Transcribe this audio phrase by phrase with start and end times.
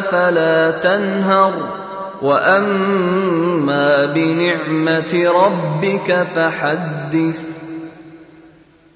[0.00, 1.52] فلا تنهر.
[2.22, 7.65] وأما بنعمة ربك فحدث.